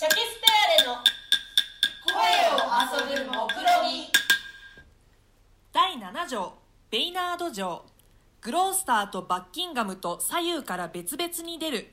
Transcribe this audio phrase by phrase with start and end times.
[0.00, 0.46] シャキスペ
[0.78, 0.94] アレの
[2.06, 2.14] 声
[2.56, 3.44] を遊ぶ目論
[3.84, 4.08] み。
[5.74, 6.54] 第7条
[6.90, 7.84] ベイナード城。
[8.40, 11.90] グロースターとバッキンガムと左右から別々に出る。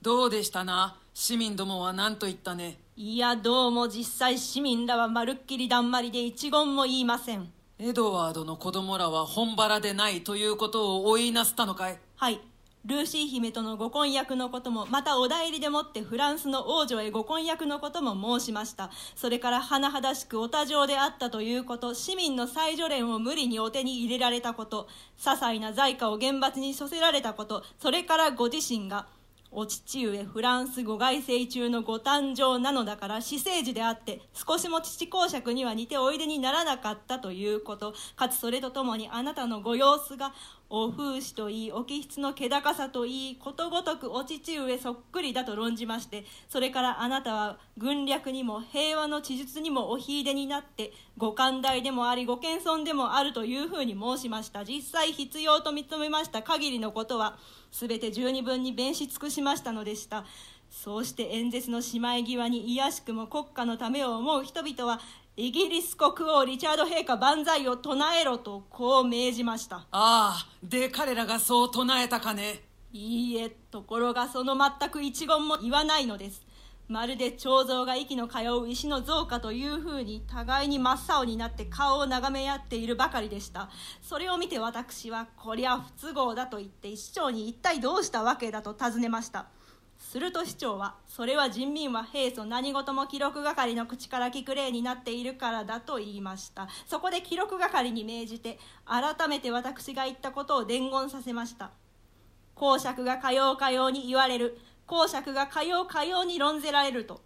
[0.00, 0.96] どうでしたな？
[1.12, 2.78] 市民どもは何と言ったね？
[2.96, 7.52] いやどうも実際市民らはまるっきりだんまりで一言も言いません。
[7.78, 11.98] エドワードの子供らは本腹でないということを追いなすったのかい？
[12.16, 12.40] はい
[12.84, 18.90] ルーシー姫とのご婚約のこともまたお代理でもってフランスの王女へご婚約のことも申しました。
[19.14, 29.06] それから甚だしくお多情であったということ市民の妻女連を無理にお手に入れられたこと些細な財貨を厳罰に処せられたことそれからご自身が
[29.54, 37.94] お父上フランスご外征中のご誕生なのだから私生児であって少しも父公爵には似ておいでにならなかったということ。
[38.16, 40.32] かつそれとともにあなたのご様子が
[40.74, 54.64] お風刺といいお気質の気高さといいことごとくお父上そっくりだと論じましてそれからあなたは軍略にも平和の知術にもお秀でになってご寛大でもありご謙遜でもあるというふうに申しました。
[54.64, 57.36] 実際必要と認めました限りのことは
[57.70, 60.24] 全て十二分に弁し尽くしましたのでした。
[60.70, 65.00] そうして演説のしまい際に卑しくも国家のためを思う人々は
[65.34, 69.76] イギリス国王リチャード陛下万歳を唱えろとこう命じました。
[69.76, 72.62] ああで彼らがそう唱えたかね。
[72.92, 76.42] いいえところがその全く一言も言わないのです。
[76.86, 83.70] まるで彫像が息の通う石の像かというふうに互いに真っ青になって顔を眺め合っているばかりでした。
[84.02, 89.46] それを見て私はこりゃ不都合だと言って市長に一体どうしたわけだと尋ねました
[90.02, 96.68] すると市長はそれは人民は平素何事も記録係の口から聞く例になっているからだと言いました。
[96.86, 101.70] そこで記録係に命じて改めて私が言ったことを伝言させました。
[102.54, 104.58] 公爵がかようかように言われる。
[104.86, 107.22] 公爵がかようかように論ぜられると。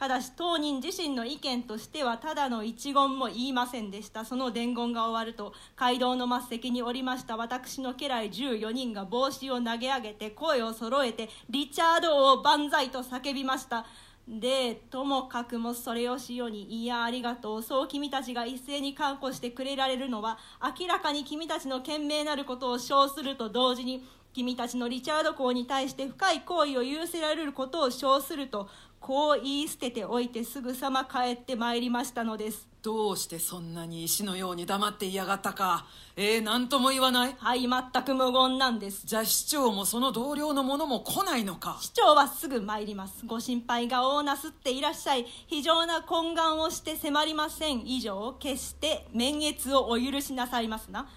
[0.00, 4.24] ただし当人自身の意見としてはただの一言も言いませんでした。
[4.24, 7.36] その伝言が終わると街道の末席におりました。
[7.36, 13.84] 私の家来14人が帽子を投げ上げて声を揃えて「リチャード王万歳」と叫びました。
[14.26, 17.62] でともかくもそれをしようにいやありがとう。
[17.62, 20.38] そう君たちが一斉に看護してくれられるのは
[20.78, 24.02] 明らかに君たちの賢明なることを称すると同時に
[24.32, 28.68] 君たちのリチャード公に対して深い行為を許せられることを称すると
[29.00, 32.68] こう言い捨てておいてすぐさま帰ってまいりましたのです。
[32.82, 35.86] どうしてそんなに石のように黙っていやがったか。
[36.16, 37.34] えー、何とも言わない。
[37.38, 39.06] はい全く無言なんです。
[39.06, 41.78] じゃあ市長もその同僚の者も来ないのか。
[41.80, 43.24] 市長はすぐ参ります。
[43.24, 45.24] ご心配がおなすっていらっしゃい。
[45.46, 47.86] 非常な懇願をして迫りません。
[47.86, 51.08] 以上決して免月をお許しなさいますな。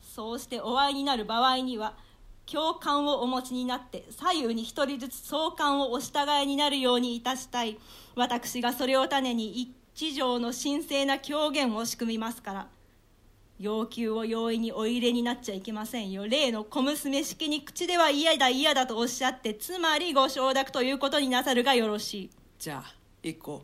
[0.00, 1.94] そうしてお会いになる場合には
[2.50, 7.78] 共感をお持ちになって左右に一人ずつ相関をお従いになるようにいたしたい。
[8.14, 12.68] 私がそれを種に一条の神聖な狂言を仕組みますから。
[13.58, 16.28] 要求を容易にお入れになっちゃいけませんよ。
[16.28, 22.30] 例の小娘式に口では嫌だ嫌だとおっしゃってつまりご承諾ということになさるがよろしい。
[22.58, 23.62] じゃあ一個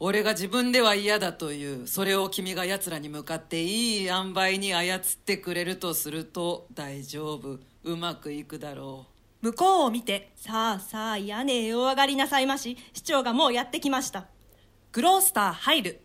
[0.00, 7.58] 俺が自分では嫌だというそれを君が奴らに向かっていい塩梅に操ってくれるとすると大丈夫。
[7.88, 9.06] うまくいくだろ
[9.42, 9.46] う。
[9.46, 12.76] 向こうを見てさあさあ屋根へお上がりなさいまし。
[12.92, 14.26] 市長がもうやってきました。
[14.92, 16.00] グロースター入る。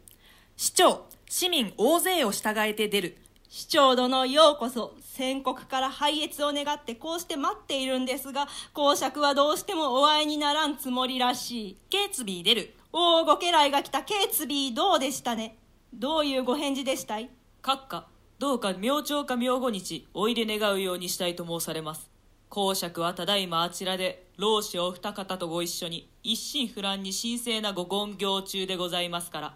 [0.56, 3.18] 市長市民大勢を従えて出る。
[3.50, 11.78] 市長殿ようこそ宣告から拝謁を願ってこうして待っているんですが公爵はどうしてもお会いにならんつもりらしい。
[11.90, 12.76] ケイツビー出る。
[12.94, 15.58] おおご家来が来たケイツビーどうでしたね？
[15.94, 17.30] どういうご返事でしたい？
[17.62, 18.08] 閣下
[18.44, 22.12] どうか明朝か明後日おいで願うようにしたいと申されます。
[22.50, 29.56] 公爵はただいまあちらで老子お二方とご一緒に一心不乱に神聖なご言行中でございますから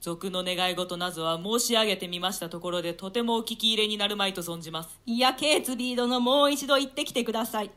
[0.00, 4.98] 俗の願い事などは申し上げてみましたところでとてもお聞き入れになるまいと存じます。
[5.04, 7.70] いやケイツビー殿もう一度言ってきてください。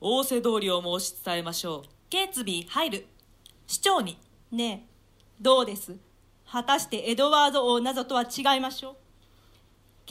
[0.00, 1.88] 仰せ通りを申し伝えましょう。
[2.08, 3.06] ケイツビー入る。
[3.66, 4.16] 市長に。
[4.52, 4.92] ねえ
[5.40, 5.96] どうです？
[6.48, 8.96] 果たしてエドワード王などとは違いましょう？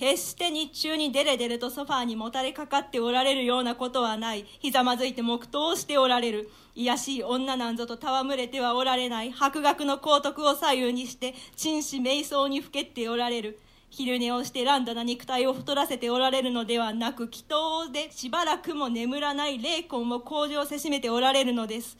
[0.02, 4.48] 決して日中にデレデレとソファーにもたれかかっておられるようなことはない。
[4.60, 6.50] ひざまずいて黙祷しておられる。
[6.74, 9.32] 卑しい女なんぞと戯れてはおられない。
[9.32, 13.60] 博学の皇徳を左右にして紳士瞑想にふけっておられる。
[13.92, 21.96] 昼寝をして乱だな肉体を太らせておられるのではなく祈祷でしばらくも眠らない霊魂を向上せしめておられるのです。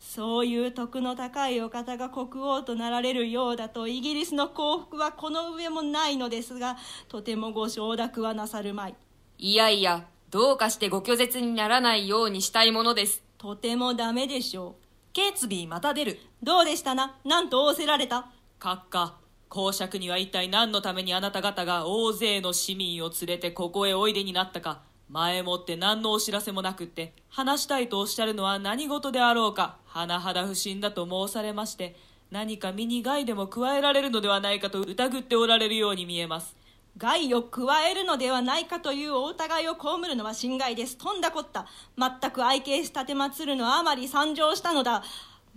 [0.00, 8.94] そういう徳の高いお方が国王となられるようだとイギリスの幸福はこの上もないのですがとてもご承諾はなさるまい。
[9.38, 13.22] いやいやどうかしてご拒絶にならないようにしたいものです。
[13.38, 14.84] とてもダメでしょう。
[15.12, 16.18] ケイツビーまた出る。
[16.42, 17.18] どうでしたな？
[17.24, 18.30] なんと仰せられた？
[18.58, 19.16] 閣下
[19.48, 31.96] 公爵には一体何のためにあなた方が大勢の市民を連れてここへおいでになったか前もって何のお知らせもなくって話したいとおっしゃるのは何事であろうか甚だ不審だと申されまして
[32.30, 36.56] 何か身に害でも加えられるのではないかと疑っておられるように見えます。
[36.96, 40.96] 害を加えるのではないかというお疑いを被るのは心外です。
[40.96, 41.66] とんだこった。
[41.98, 45.02] 全く愛敬し立てまつるのあまり参上したのだ。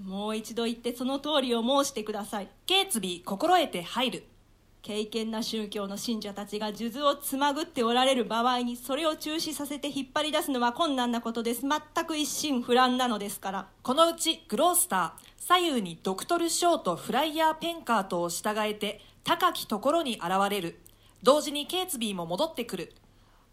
[0.03, 2.49] もう一度言ってその通りを申してください。
[2.65, 4.23] ケイツビー心得て入る
[4.83, 11.61] 敬虔な宗教の信者たちが数珠をつまぐっておられる場合にそれを中止させて引っ張り出すのは困難なことです。
[11.61, 13.67] 全く一心不乱なのですから。
[13.81, 20.77] このうちグロースター左右にドクトルショーとフライヤーペンカートを従えて高きところに現れる。
[21.21, 22.93] 同時にケイツビーも戻ってくる。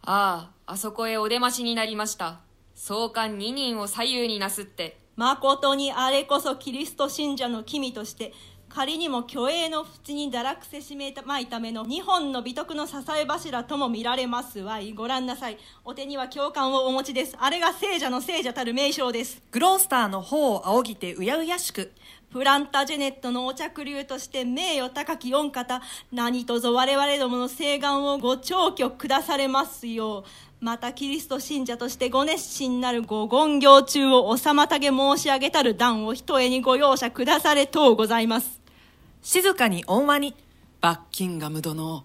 [0.02, 2.40] あああそこへお出ましになりました。
[2.74, 4.98] 総監2人を左右になすって。
[5.14, 8.32] 誠にあれこそキリスト信者の君として
[8.72, 15.58] 仮にも虚栄の淵に堕落せしめまいための日本の美徳の支え柱とも見られますわいご覧なさい。
[15.84, 17.36] お手には教官をお持ちです。
[17.40, 19.42] あれが聖者の聖者たる名称です。
[19.50, 21.90] グロースターの方を仰ぎてうやうやしく
[22.30, 25.82] プランタジェネットのお着流として名誉高き御方
[26.12, 30.24] 何とぞ我々どもの請願をご聴許くだされますよ。
[30.26, 38.59] うまたキリスト信者としてご熱心なるご言行中をお妨げ申し上げたる段をひとえにご容赦くだされとうございます
[39.22, 40.34] 静かに温和に。
[40.80, 42.04] バッキンガム殿。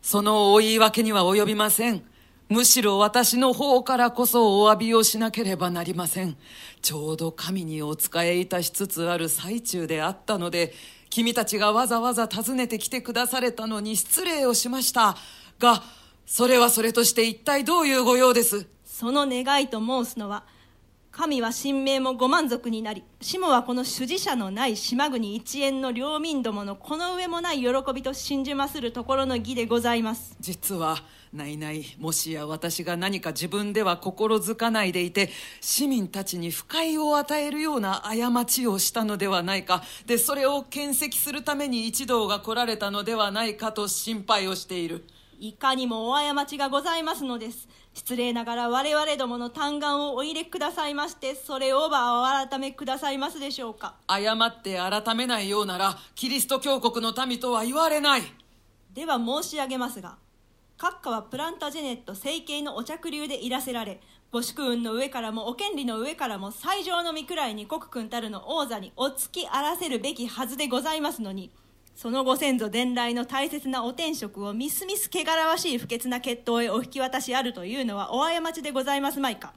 [0.00, 2.02] そのお言い訳には及びません。
[2.48, 6.36] むしろ私の方からこそお詫びをしなければなりません。
[6.82, 10.72] ちょうど神にお仕えいたしつつある最中であったので
[11.10, 15.16] 君たちがわざわざ訪ねてきてくだされたのに失礼をしました。
[15.58, 15.82] が
[16.26, 18.66] それはそれとして一体どういうご用です？
[18.84, 20.44] その願いと申すのは
[21.16, 30.36] 神は神明もご満足になり下はこの主事者のない島国一円の領民どものこの上もない喜びと信じまするところの義でございます。
[30.40, 35.30] 実はないないもしや私が何か自分では心づかないでいて
[35.60, 39.84] 市民たちに不快を与えるような過ちをしたのではないか。
[40.06, 45.04] でそれを検斥するために一同が来られたのではないかと心配をしている。
[45.40, 47.68] いかにもお過ちがございますのです。
[47.92, 53.94] 失礼ながら我々どもの嘆願をお入れくださいましてそれをばお改めくださいますでしょうか。
[54.06, 58.22] 誤って改めないようならキリスト教国の民とは言われない。
[58.92, 60.16] では申し上げますが
[60.78, 64.00] 閣下はプランタジェネット成形のお着流でいらせられ
[64.30, 71.52] ご祝運の上からもお権利の上からも最上の身くらいに国君たるの王座にお付きあらせるべきはずでございますのに
[71.94, 79.54] そのご先祖伝来の大切なお天職をみすみす汚らわしい不潔な血統へお引き渡しあるというのはお過ちでございますまいか。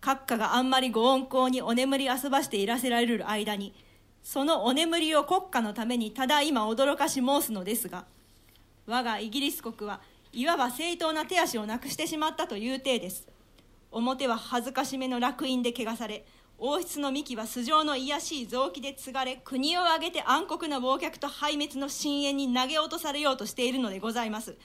[0.00, 3.74] 閣下があんまりご温厚にお眠り遊ばしていらせられる間に
[4.22, 8.04] そのお眠りを国家のためにただ今驚かし申すのですが
[8.86, 10.00] 我がイギリス国は
[10.32, 13.26] いわば正当な手足をなくしてしまったという体です。
[13.90, 16.24] 表は恥ずかしめの烙印で汚され
[16.60, 24.56] 王室の幹は素性の卑しい臓器で継がれ国を挙げて暗黒な忘却と壊滅の深淵に投げ落とされようとしているのでございます。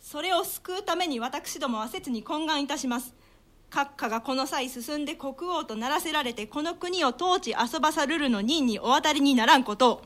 [0.00, 3.14] それを救うために私どもは切に懇願いたします。
[3.68, 9.90] 閣下がこの際進んで国王とならせられてこの国を統治遊ばさるるの任にお渡りにならんこと。
[9.90, 10.02] を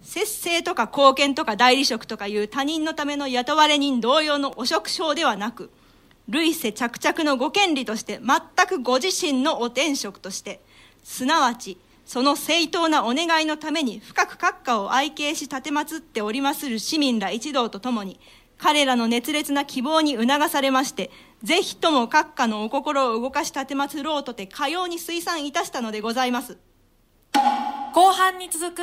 [0.00, 5.70] 節制とか貢献とか代理職とかいう他人のための雇われ人同様の汚職症ではなく
[6.28, 10.60] 類世着々のご権利として全くご自身のお天職として
[11.04, 18.20] すなわちその正当なお願いのために深く閣下を愛敬し立てまつっておりまする市民ら一同と共に
[18.58, 21.10] 彼らの熱烈な希望に促されまして
[21.42, 26.58] ぜひとも閣下のお心を動かし立てまつろうとてかように推算いたしたのでございます。
[27.96, 28.82] 後半に続く